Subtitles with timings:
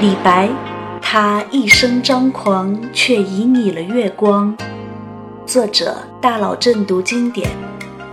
[0.00, 0.48] 李白，
[1.02, 4.56] 他一生张狂，却旖旎了月光。
[5.44, 7.50] 作者：大佬正读经典，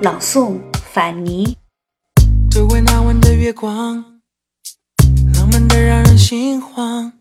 [0.01, 0.57] 朗诵：
[0.91, 1.55] 反尼。
[2.49, 4.03] 都怪那晚的月光，
[5.35, 7.13] 浪漫的让人心慌。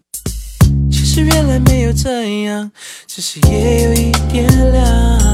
[0.91, 2.73] 其实原来没有这样，
[3.07, 5.34] 只是夜有一点凉。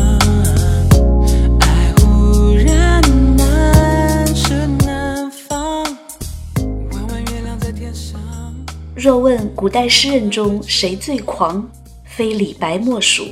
[9.03, 11.67] 若问古代诗人中谁最狂，
[12.05, 13.29] 非李白莫属。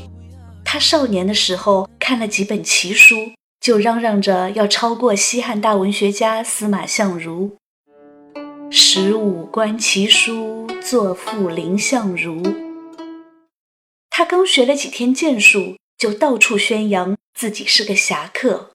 [0.64, 7.54] 他少年的时候看了几本奇书，就嚷嚷着要超过西汉大文学家司马相如。
[8.70, 12.42] 十五观奇书，作赋林相如。
[14.08, 18.70] 他刚学了几天剑术，就到处宣扬自己是个侠客。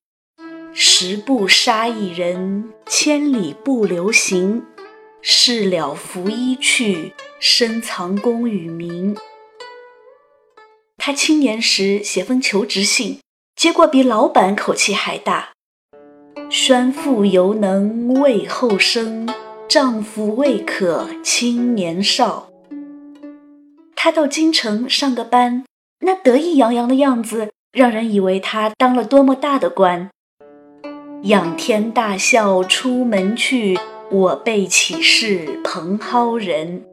[0.75, 4.61] 十步杀一人，千里不留行。
[5.25, 9.15] 事了拂衣去，深藏功与名。
[10.97, 13.19] 他青年时写封求职信，
[13.55, 15.53] 结果比老板口气还大。
[16.49, 19.25] 宣父犹能为后生，
[19.69, 22.49] 丈夫未可轻年少。
[23.95, 25.63] 他到京城上个班，
[26.01, 30.09] 那得意洋洋的样子，让人以为他当了多么大的官。
[31.23, 33.79] 仰天大笑出门去。
[34.11, 36.83] 我辈岂是蓬蒿人？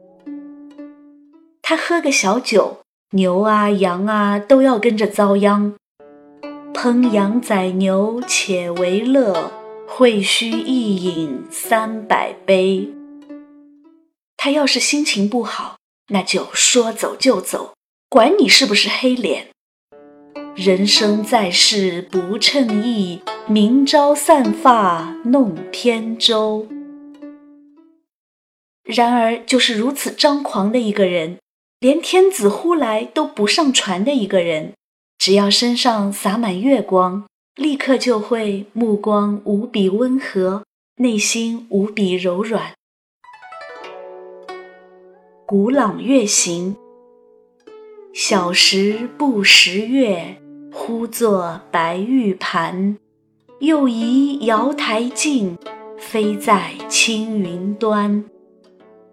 [1.61, 2.79] 他喝个小酒，
[3.11, 5.75] 牛啊羊啊都要跟着遭殃。
[6.73, 9.51] 烹羊宰牛且为乐，
[9.87, 12.89] 会须一饮三百杯。
[14.35, 17.75] 他要是心情不好，那就说走就走，
[18.09, 19.47] 管你是不是黑脸。
[20.55, 26.67] 人生在世不称意，明朝散发弄扁舟。
[28.91, 31.37] 然而，就是如此张狂的一个人，
[31.79, 34.73] 连天子呼来都不上船的一个人，
[35.17, 37.25] 只要身上洒满月光，
[37.55, 40.63] 立刻就会目光无比温和，
[40.97, 42.73] 内心无比柔软。
[45.45, 46.75] 古朗月行，
[48.13, 50.41] 小时不识月，
[50.73, 52.97] 呼作白玉盘，
[53.59, 55.57] 又疑瑶台镜，
[55.97, 58.25] 飞在青云端。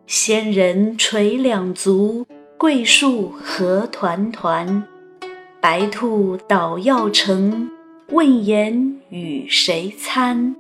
[0.08, 2.26] 仙人垂两足，
[2.56, 4.88] 桂树何团团。
[5.60, 7.70] 白兔捣药成，
[8.08, 10.56] 问言与谁餐？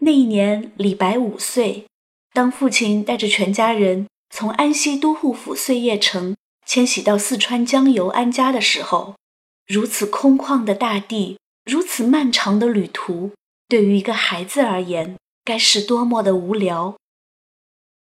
[0.00, 1.86] 那一年，李白五岁。
[2.34, 9.14] 当父亲带着全家人从安西都护府碎叶城迁徙到四川江油安家的时候，
[9.66, 13.30] 如此空旷的大地，如此漫长的旅途，
[13.70, 15.16] 对于一个孩子而言。
[15.44, 16.96] 该是多么的无聊！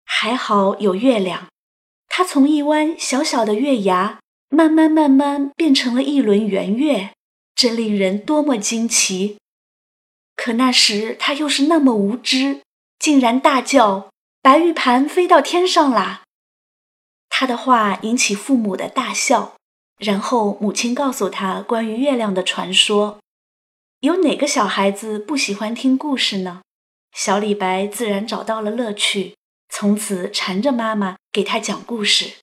[0.05, 1.49] 还好有月亮，
[2.09, 7.13] 它从一弯小小的月牙，慢慢慢慢变成了一轮圆月，
[7.57, 9.39] 这令人多么惊奇！
[10.37, 12.61] 可那时他又是那么无知，
[12.99, 16.23] 竟然大叫：“白玉盘飞到天上啦！”
[17.29, 19.57] 他的话引起父母的大笑，
[19.99, 23.19] 然后母亲告诉他关于月亮的传说。
[24.01, 26.63] 有哪个小孩子不喜欢听故事呢？
[27.15, 29.37] 小李白自然找到了乐趣，
[29.69, 32.39] 从此缠着妈妈给他讲故事。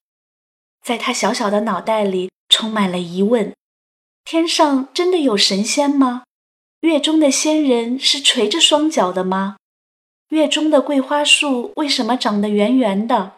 [0.82, 3.54] 在他小小的脑袋里充满了疑问：
[4.24, 6.24] 天上真的有神仙吗？
[6.80, 9.58] 月中的仙人是垂着双脚的吗？
[10.30, 13.34] 月中的桂花树为什么长得圆圆的？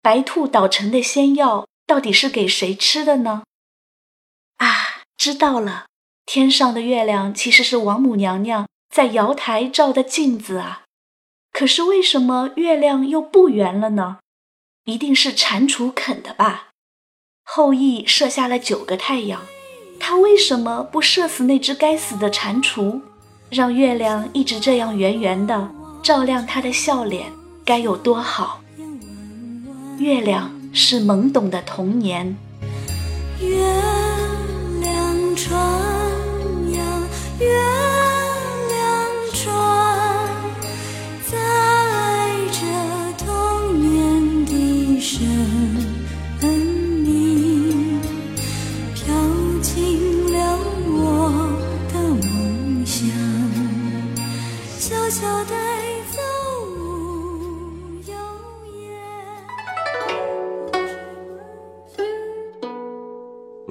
[0.00, 3.42] 白兔捣成的仙药到底是给谁吃的呢？
[4.58, 5.86] 啊，知道了，
[6.24, 8.68] 天上的月亮其实是王母娘娘。
[8.92, 10.82] 在瑶台照的镜子啊，
[11.50, 14.18] 可是为什么月亮又不圆了呢？
[14.84, 16.68] 一定是蟾蜍啃的吧？
[17.42, 19.40] 后羿射下了九个太阳，
[19.98, 23.00] 他为什么不射死那只该死的蟾蜍，
[23.48, 25.70] 让月亮一直这样圆圆的
[26.02, 27.32] 照亮他的笑脸？
[27.64, 28.60] 该有多好！
[29.98, 32.36] 月亮是懵懂的童年。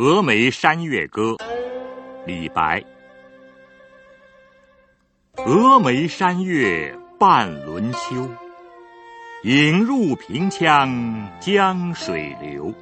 [0.02, 1.34] 峨眉山月歌》
[2.26, 2.84] 李白。
[5.36, 8.28] 峨眉山月半轮秋，
[9.44, 10.90] 影入平羌
[11.40, 12.74] 江水流。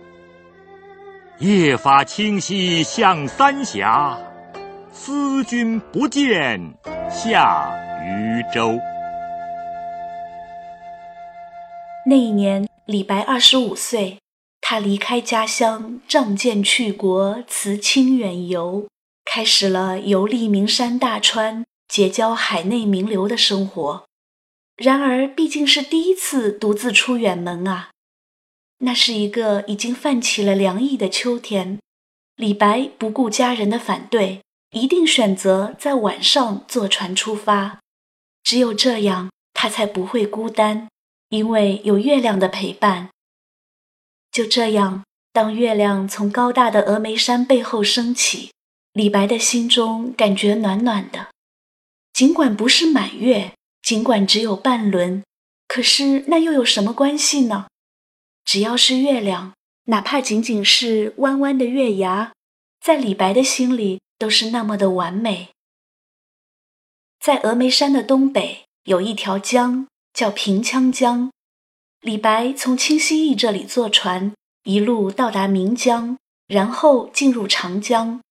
[1.40, 4.18] 夜发清溪向三峡，
[4.94, 6.74] 思君不见
[7.12, 7.70] 下
[8.02, 8.80] 渝州。
[12.06, 14.18] 那一年，李白二十五岁，
[14.72, 18.88] 他离开家乡，仗剑去国，辞亲远游，
[19.26, 24.06] 开始了游历名山大川、结交海内名流的生活。
[24.78, 27.90] 然而，毕竟是第一次独自出远门啊。
[28.82, 31.80] 那是一个已经泛起了凉意的秋天，
[32.36, 37.80] 李白不顾家人的反对，一定选择在晚上坐船出发。
[38.44, 40.88] 只有这样，他才不会孤单，
[41.30, 43.10] 因为有月亮的陪伴。
[44.32, 45.04] 就这样，
[45.34, 48.52] 当月亮从高大的峨眉山背后升起，
[48.94, 51.30] 李白的心中感觉暖暖的。
[52.14, 55.24] 尽管不是满月，尽管只有半轮，
[55.68, 57.68] 可是那又有什么关系呢？
[58.44, 59.54] 只要是月亮，
[59.86, 62.34] 哪怕仅仅是弯弯的月牙，
[62.82, 65.50] 在李白的心里都是那么的完美。
[67.20, 71.32] 在峨眉山的东北有一条江，叫平羌江。
[72.02, 76.18] 李白从清溪驿这里坐船，一路到达岷江，
[76.48, 78.22] 然后进入长江，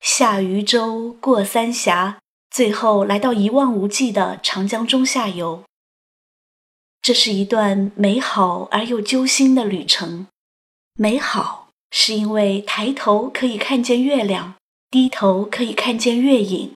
[0.00, 2.20] 下渝州，过三峡，
[2.50, 5.64] 最后来到一望无际的长江中下游。
[7.02, 10.28] 这是一段美好而又揪心的旅程。
[10.94, 14.54] 美好是因为抬头可以看见月亮，
[14.88, 16.70] 低头可以看见月影；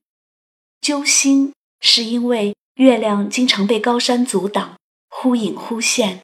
[0.80, 4.74] 揪心是因为月亮经常被高山阻挡，
[5.08, 6.20] 忽隐忽现。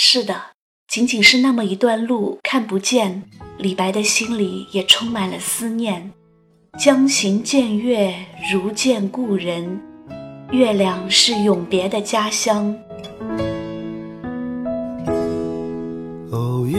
[0.00, 0.52] 是的，
[0.86, 3.24] 仅仅是那么一段路看不见，
[3.58, 6.12] 李白的心里也充满了思念。
[6.78, 8.14] 将行见月，
[8.52, 9.80] 如见故人。
[10.52, 12.78] 月亮是永别的家乡。
[16.30, 16.78] 哦，月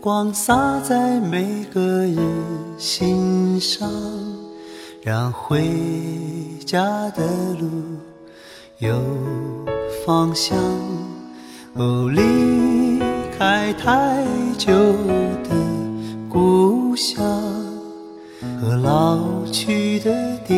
[0.00, 2.18] 光洒在每个人
[2.78, 3.86] 心上，
[5.02, 5.62] 让回
[6.64, 7.68] 家的路
[8.78, 8.98] 有
[10.06, 10.56] 方向。
[11.78, 12.98] 哦，离
[13.38, 14.24] 开太
[14.58, 14.72] 久
[15.44, 15.50] 的
[16.28, 17.24] 故乡
[18.60, 20.56] 和老去的爹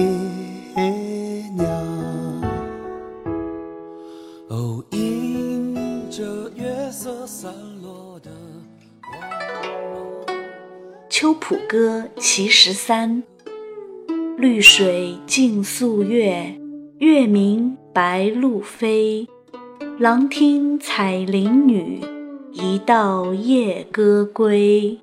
[1.55, 1.69] 娘。
[4.49, 7.53] 哦，迎着月色散
[7.83, 8.31] 落的。
[11.11, 13.23] 《秋浦歌·其十三》：
[14.39, 16.59] 绿水镜宿月，
[16.97, 19.29] 月明白鹭飞。
[20.01, 22.03] 郎听采菱女，
[22.53, 24.99] 一道夜歌归。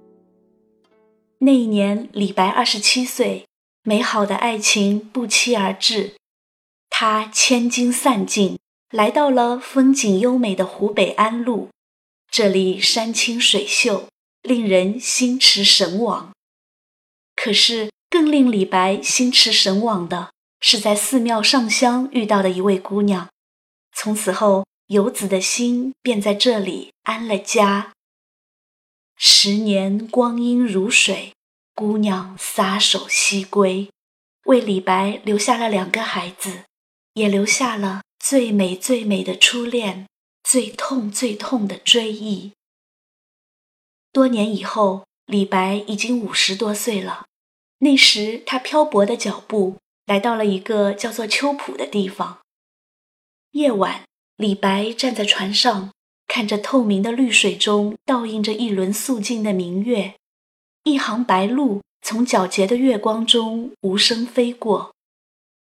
[1.37, 3.45] 那一年，李白二十七岁，
[3.83, 6.15] 美好的爱情不期而至。
[6.89, 8.57] 他千金散尽，
[8.89, 11.69] 来到了风景优美的湖北安陆，
[12.31, 14.07] 这里山清水秀。
[14.41, 16.31] 令人心驰神往。
[17.35, 23.29] 可是，更令李白心驰神往的是在寺庙上香遇到的一位姑娘。
[23.93, 27.93] 从此后，游子的心便在这里安了家。
[29.17, 31.33] 十年光阴如水，
[31.75, 33.89] 姑娘撒手西归，
[34.45, 36.63] 为李白留下了两个孩子，
[37.15, 40.07] 也留下了最美最美的初恋，
[40.43, 42.53] 最痛最痛的追忆。
[44.13, 47.25] 多年以后，李白已经五十多岁了。
[47.79, 52.39] 那时，他漂泊的脚步来到了一个叫做秋浦的地方。
[53.51, 54.05] 夜晚，
[54.37, 55.91] 李白站在船上，
[56.27, 60.13] 看着透明的绿水中倒映着一轮素净的明月，
[60.83, 64.93] 一行白鹭从皎洁的月光中无声飞过。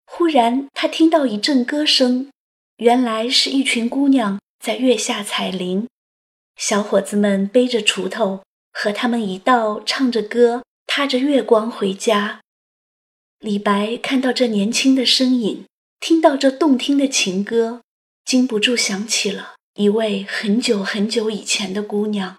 [0.06, 2.30] 忽然，他听到一阵歌声，
[2.78, 5.88] 原来是一群姑娘在月下采菱。
[6.56, 12.42] 小伙子们背着锄头，和他们一道唱着歌，踏着月光回家。
[13.40, 15.66] 李白看到这年轻的身影，
[16.00, 17.82] 听到这动听的情歌，
[18.32, 22.38] 禁不住想起了一位很久很久以前的姑娘。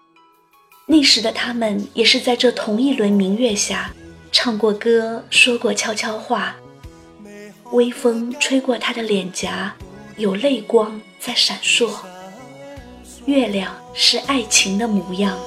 [0.87, 3.93] 那时的他们也是在这同一轮明月下，
[4.31, 6.55] 唱过歌，说过悄悄话。
[7.73, 9.75] 微风吹过她的脸颊，
[10.17, 11.91] 有泪光在闪烁。
[13.27, 15.37] 月亮是爱情的模样。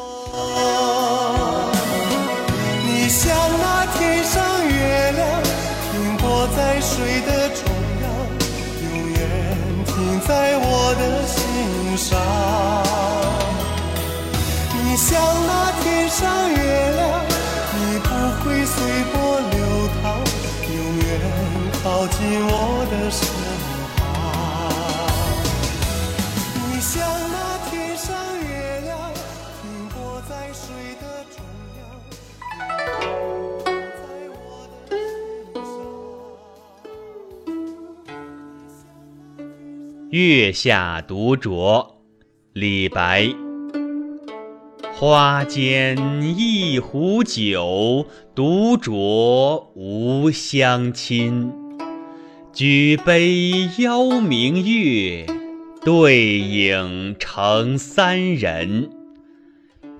[11.96, 12.20] 上。
[14.84, 15.65] 你像那
[40.16, 41.86] 月下独酌，
[42.54, 43.28] 李白。
[44.94, 45.94] 花间
[46.38, 51.52] 一壶酒，独酌无相亲。
[52.54, 55.26] 举杯邀明月，
[55.84, 58.88] 对影成三人。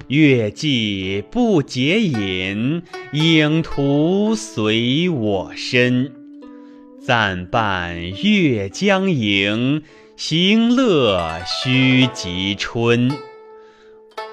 [0.09, 2.83] 月既不解饮，
[3.13, 6.11] 影徒随我身。
[7.03, 9.83] 暂伴月将影，
[10.17, 13.11] 行乐须及春。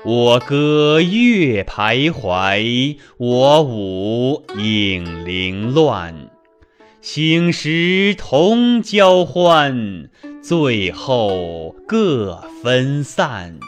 [0.05, 6.29] 我歌月徘徊，我舞影零乱。
[7.01, 10.09] 醒时同交欢，
[10.41, 13.59] 醉后各分散。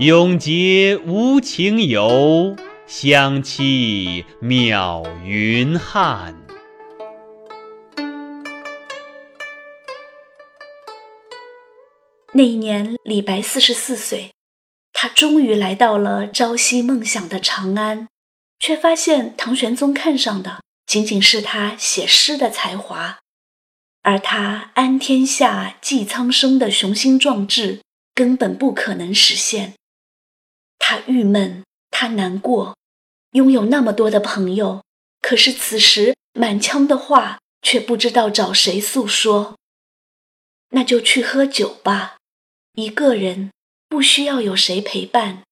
[0.00, 2.56] 永结无情游，
[2.88, 6.34] 相期邈云汉。
[12.34, 14.34] 那一年，李白四十四岁，
[14.92, 18.06] 他终于来到了朝夕梦想的长安，
[18.58, 23.18] 却发现唐玄宗看上的仅仅是他写诗的才华，
[24.02, 27.80] 而他安天下、济苍生的雄心壮志
[28.14, 29.72] 根本不可能实现。
[30.78, 32.76] 他郁闷，他难过，
[33.32, 34.82] 拥有那么多的朋友，
[35.22, 39.56] 可是此时满腔的话却不知道找谁诉说。
[40.72, 42.17] 那就去喝酒吧，
[42.78, 43.50] 一个人
[43.88, 45.42] 不需要有谁陪伴，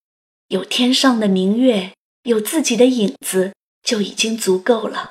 [0.46, 1.90] 有天上的明月，
[2.22, 3.52] 有自己的影子
[3.82, 5.10] 就已经足够了。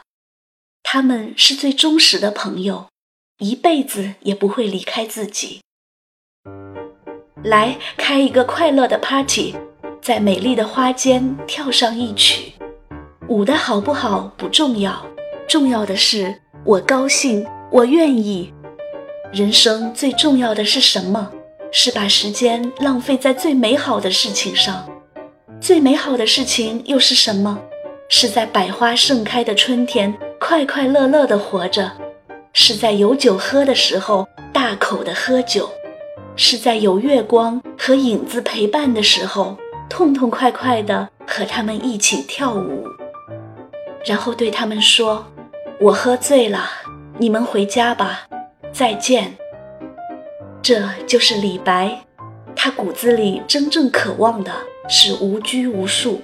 [0.82, 2.88] 他们是最忠实的朋友，
[3.40, 5.60] 一辈子也不会离开自己。
[7.44, 9.54] 来开一个快乐的 party。
[10.02, 12.54] 在美丽的花间跳上一曲，
[13.28, 15.06] 舞的好不好不重要，
[15.50, 18.54] 重要的是我高兴，我愿意。
[19.34, 21.30] 人生最重要的是什么？
[21.78, 24.88] 是把时间浪费在最美好的事情上。
[25.60, 27.60] 最美好的事情又是什么？
[28.08, 31.92] 是在百花盛开的春天，快快乐乐的活着；
[32.54, 35.66] 是在有酒喝的时候，大口的喝酒；
[36.38, 39.58] 是在有月光和影子陪伴的时候。
[39.90, 42.88] 痛痛快快地和他们一起跳舞，
[44.06, 45.26] 然后对他们说
[45.80, 46.70] ：“我喝醉了，
[47.20, 48.22] 你们回家吧，
[48.72, 49.36] 再见。”
[50.68, 52.04] 这就是李白，
[52.56, 54.52] 他骨子里真正渴望的
[54.90, 56.24] 是无拘无束。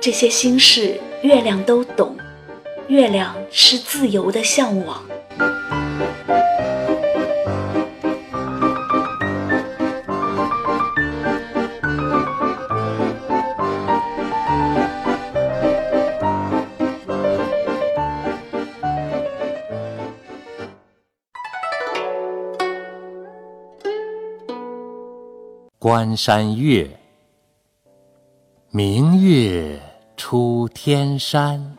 [0.00, 2.16] 这些心事，月亮都懂，
[2.86, 5.02] 月亮是自由的向往。
[25.88, 27.00] 关山月，
[28.70, 29.80] 明月
[30.18, 31.78] 出天山，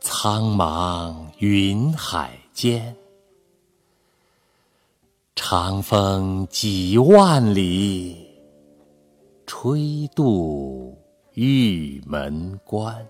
[0.00, 2.96] 苍茫云海间，
[5.34, 8.26] 长风几万里，
[9.46, 10.96] 吹度
[11.34, 13.06] 玉门关。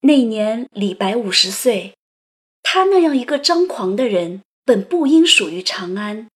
[0.00, 1.94] 那年李白五十岁，
[2.64, 6.26] 他那样一个张狂的人，本不应属于长安。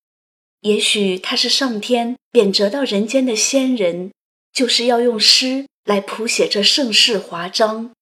[0.64, 4.10] 也许他是上天贬谪到人间的仙人，
[4.50, 7.92] 就是要用诗来谱写这盛世华章。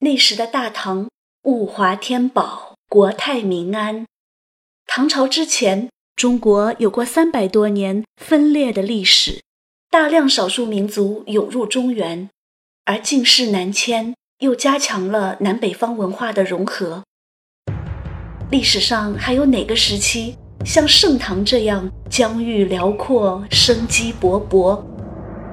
[0.00, 1.08] 那时的大唐
[1.44, 4.06] 物华天宝，国泰民安。
[4.86, 9.40] 唐朝之前，中国有过三百多年分裂的历史，
[9.88, 12.28] 大量少数民族涌入中原，
[12.86, 17.04] 而晋室南迁又加强了南北方文化的融合。
[18.50, 20.36] 历史上还有哪个时期？
[20.64, 24.78] 像盛唐这样疆域辽阔、生机勃勃，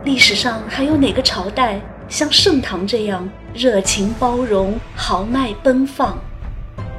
[0.04, 6.18] 历史上还有哪个朝代像盛唐这样热情包容、豪迈奔放？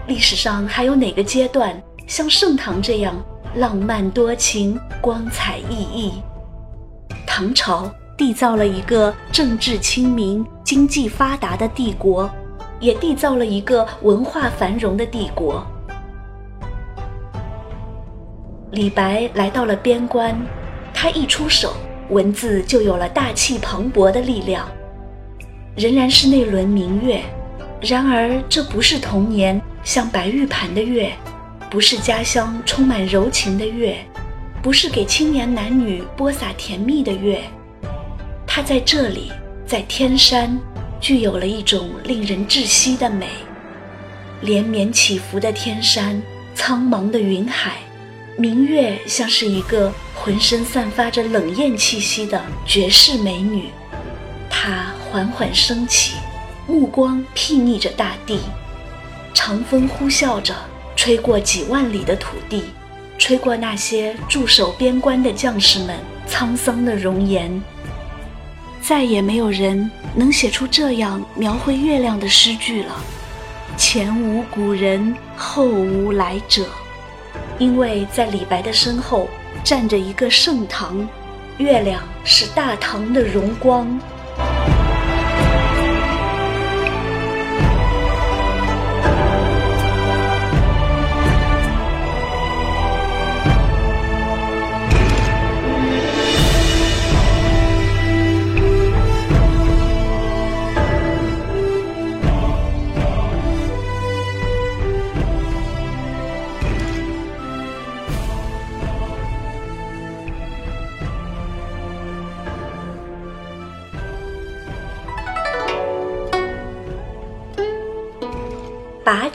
[0.06, 3.14] 历史上还有哪个阶段像盛唐这样
[3.54, 6.12] 浪漫多情、光彩熠熠？
[7.26, 12.28] 唐朝缔造了一个政治清明、经济发达的帝国，
[12.80, 15.62] 也缔造了一个文化繁荣的帝国。
[18.70, 20.38] 李白来到了边关，
[20.92, 21.75] 他一出手，
[22.10, 24.68] 文字就有了大气磅礴的力量。
[25.75, 27.22] 仍然是那轮明月，
[27.80, 31.12] 然而这不是童年像白玉盘的月，
[31.70, 33.96] 不是家乡充满柔情的月，
[34.60, 37.40] 不是给青年男女播撒甜蜜的月。
[38.46, 39.32] 它在这里，
[39.64, 40.58] 在天山，
[41.00, 43.28] 具有了一种令人窒息的美。
[44.42, 46.20] 连绵起伏的天山，
[46.54, 47.76] 苍茫的云海，
[48.40, 53.64] 明月像是一个浑身散发着冷艳气息的绝世美女。
[54.49, 56.14] 她缓缓升起，
[56.64, 58.38] 目光睥睨着大地。
[59.35, 60.54] 长风呼啸着，
[60.95, 62.66] 吹过几万里的土地，
[63.18, 65.99] 吹过那些驻守边关的将士们
[66.30, 67.61] 沧桑的容颜。
[68.80, 72.95] 再也没有人能写出这样描绘月亮的诗句了。
[73.76, 76.68] 前无古人，后无来者。
[77.58, 79.28] 因为在李白的身后
[79.64, 81.08] 站着一个盛唐，
[81.58, 84.00] 月亮是大唐的荣光。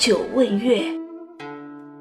[0.04, 0.84] 把酒问月，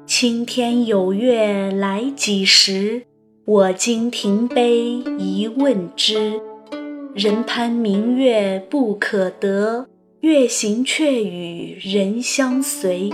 [0.05, 3.03] 青天有月来几时？
[3.45, 6.41] 我今停杯一问之。
[7.15, 9.87] 人攀明月不可得，
[10.19, 13.09] 月行却与人相随。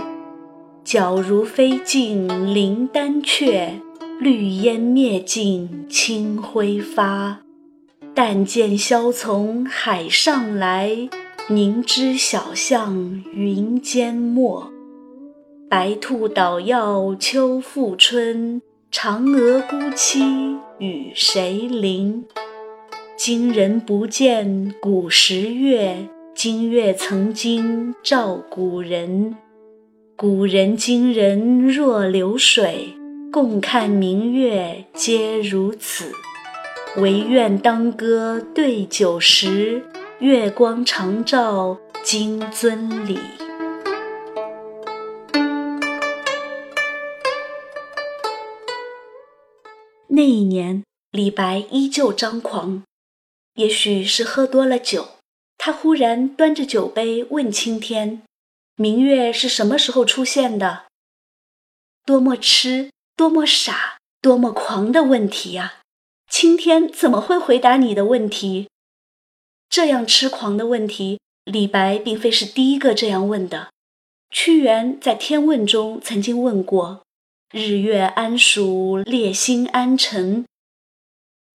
[0.84, 3.74] 皎如飞尽灵丹阙，
[4.18, 7.42] 绿烟灭尽清辉发。
[8.12, 11.08] 但见萧从海上来。
[11.48, 14.70] 凝脂小巷云间没，
[15.70, 18.60] 白兔捣药秋复春，
[18.90, 22.24] 嫦娥孤栖与谁邻？
[23.16, 29.36] 今人不见古时月，今月曾经照古人。
[30.16, 32.96] 古人今人若流水，
[33.30, 36.10] 共看明月皆如此。
[36.96, 39.84] 唯愿当歌对酒时。
[40.18, 43.20] 月光长照金樽里。
[50.20, 52.82] 那一年，李白依旧张狂，
[53.54, 55.12] 也许是喝多了酒，
[55.56, 58.20] 他忽然端着酒杯问青天
[58.76, 60.84] ：“明月是什么时候出现的？”
[62.04, 65.80] 多么痴，多么傻，多么狂的问题呀！
[66.28, 68.68] 青天怎么会回答你的问题？
[69.70, 73.70] 这样痴狂的问题，李白并非是第一个这样问的。
[74.28, 77.00] 屈原在《天问》中曾经问过
[77.50, 80.44] ：“日月安属列星安辰。”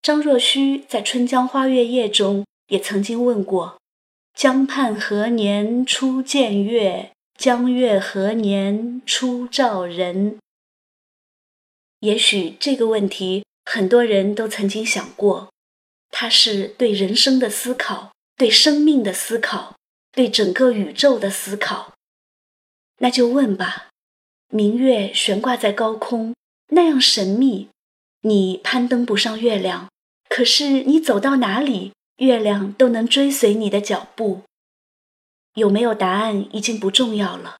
[0.01, 3.79] 张若虚在《春江花月夜》中也曾经问过
[4.35, 7.11] ：“江畔何年初见月？
[7.37, 10.37] 江月何年初照人？”
[12.01, 15.49] 也许这个问题很多人都曾经想过。
[16.11, 19.75] 它是对人生的思考，对生命的思考，
[20.11, 21.93] 对整个宇宙的思考。
[22.99, 23.89] 那就问吧，
[24.55, 26.33] 明月悬挂在高空，
[26.69, 27.67] 那样神秘，
[28.21, 29.89] 你攀登不上月亮，
[30.29, 34.43] 可是你走到哪里，月亮都能追随你的脚步。
[35.55, 37.57] 有没有答案已经不重要了，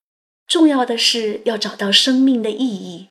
[0.47, 3.09] 重要的是要找到生命的意义。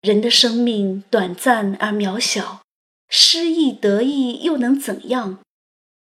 [0.00, 2.62] 人的生命短暂而渺小。
[3.08, 5.38] 失意得意又能怎样？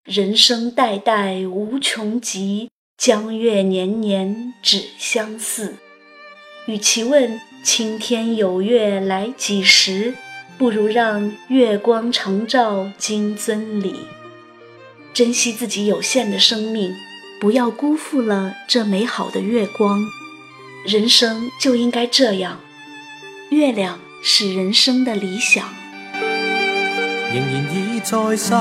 [0.05, 5.75] 人生代代无穷极，江月年年只相似。
[6.67, 10.13] 与其问青天有月来几时，
[10.57, 13.95] 不如让月光长照金樽里。
[15.13, 16.95] 珍惜自己有限的生命，
[17.39, 19.99] 不要辜负了这美好的月光。
[20.85, 22.59] 人生就应该这样，
[23.49, 25.67] 月亮是人生的理想。
[26.13, 28.53] 仍然已在失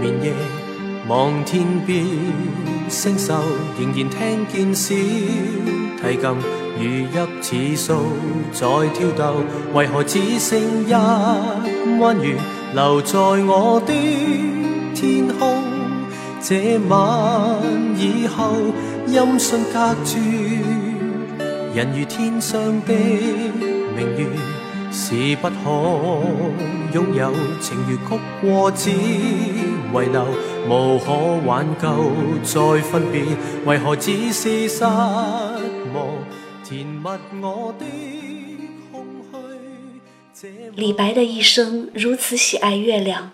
[0.00, 0.32] 眠夜，
[1.08, 2.04] 望天边
[2.88, 3.32] 星宿，
[3.78, 4.94] 仍然听见小
[6.00, 7.06] 提琴如
[7.40, 7.94] 泣似诉
[8.52, 9.42] 在挑逗。
[9.74, 10.92] 为何只剩一
[12.00, 12.36] 弯月
[12.74, 13.92] 留在我的
[14.94, 15.62] 天空？
[16.40, 16.98] 这晚
[17.96, 18.52] 以后，
[19.06, 20.18] 音讯隔绝，
[21.74, 22.94] 人如天上的
[23.96, 24.26] 明月。
[24.90, 25.54] 是不可
[26.94, 30.24] 拥有，情如曲过只遗留，
[30.66, 31.12] 无可
[31.44, 31.88] 挽救
[32.42, 33.22] 再分别，
[33.66, 34.84] 为何只是失？
[40.74, 43.32] 李白的一生如此喜爱月亮，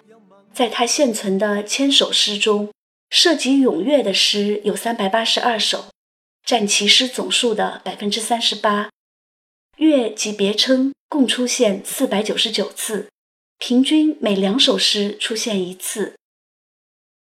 [0.53, 2.70] 在他现存的千首诗中，
[3.11, 5.87] 涉及咏月的诗有三百八十二首，
[6.44, 8.90] 占其诗总数的百分之三十八。
[9.79, 13.09] 月及别称共出现四百九十九次，
[13.59, 16.14] 平均每两首诗出现一次。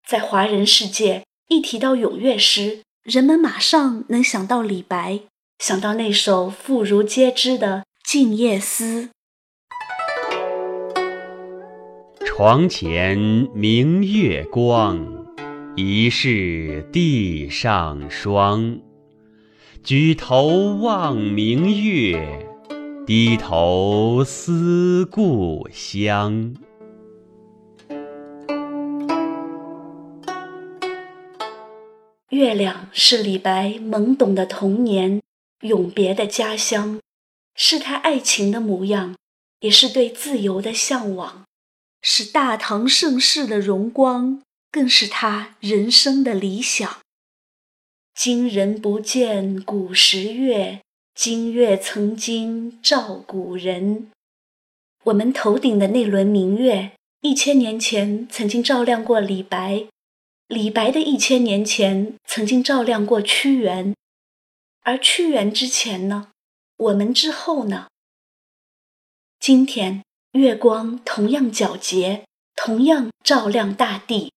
[0.08, 5.20] 在华人世界，一提到咏月诗，人们马上能想到李白，
[5.62, 9.04] 想到那首妇孺皆知的《静夜思》。
[12.26, 13.16] 床前
[13.54, 15.28] 明月光，
[15.76, 18.80] 疑是地上霜。
[19.84, 22.44] 举头望明月，
[23.06, 26.56] 低头思故乡。
[32.30, 35.22] 月亮是李白懵懂的童年，
[35.62, 37.00] 永别的家乡，
[37.56, 39.16] 是他爱情的模样，
[39.60, 41.44] 也是对自由的向往。
[42.02, 47.00] 是大唐盛世的荣光，更是他人生的理想。
[48.16, 50.82] 今人不见古时月，
[51.14, 54.10] 今月曾经照古人。
[55.06, 59.88] 我们头顶的那轮明月，一千年前曾经照亮过李白；
[60.48, 63.94] 李白的一千年前曾经照亮过屈原。
[64.84, 66.30] 而屈原之前呢？
[66.78, 67.88] 我们之后呢？
[69.40, 70.04] 今天。
[70.32, 74.32] 月光同样皎洁，同样照亮大地。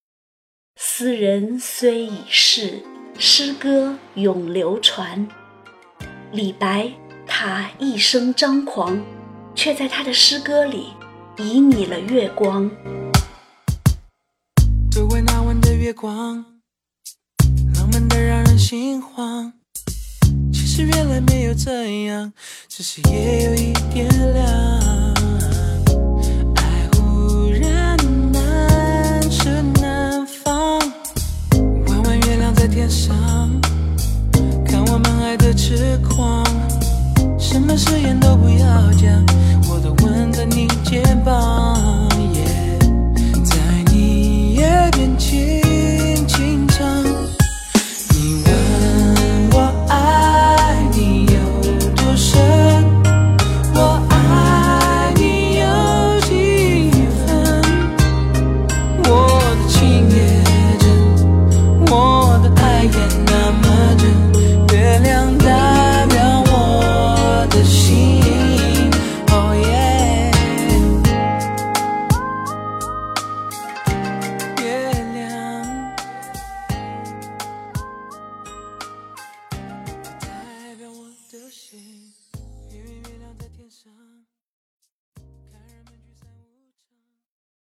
[0.75, 2.83] 斯人虽已逝，
[3.17, 5.29] 诗歌永流传。
[6.33, 6.93] 李白，
[7.29, 9.01] 他一生张狂，
[9.55, 10.89] 却在他的诗歌里
[11.37, 12.69] 旖旎了月光。
[14.91, 16.45] 周围那晚的月光，
[17.77, 19.53] 浪漫的让人心慌。
[20.77, 22.33] 是原来没有这样，
[22.69, 25.15] 只是夜有一点凉。
[26.57, 27.97] 爱忽然
[28.33, 30.81] 难持难放，
[31.87, 33.15] 弯弯月亮在天上，
[34.67, 36.45] 看我们爱的痴狂，
[37.39, 39.25] 什么誓言都不要讲，
[39.71, 41.64] 我都吻在你肩膀，